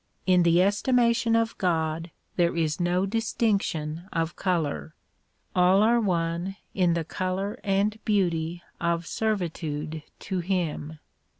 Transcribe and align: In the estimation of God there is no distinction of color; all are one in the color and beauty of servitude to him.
In 0.25 0.41
the 0.41 0.63
estimation 0.63 1.35
of 1.35 1.55
God 1.59 2.09
there 2.35 2.55
is 2.55 2.79
no 2.79 3.05
distinction 3.05 4.09
of 4.11 4.35
color; 4.35 4.95
all 5.55 5.83
are 5.83 6.01
one 6.01 6.55
in 6.73 6.95
the 6.95 7.05
color 7.05 7.59
and 7.63 8.03
beauty 8.03 8.63
of 8.79 9.05
servitude 9.05 10.01
to 10.21 10.39
him. 10.39 10.97